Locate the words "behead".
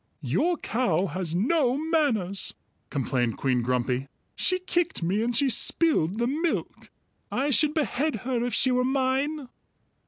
7.75-8.15